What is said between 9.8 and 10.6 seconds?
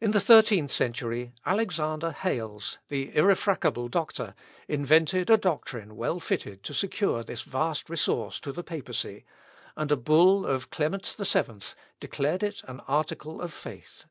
a bull